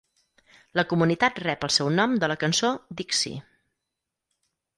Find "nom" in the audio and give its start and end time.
1.99-2.15